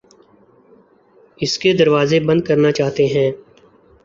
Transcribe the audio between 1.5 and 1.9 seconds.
کے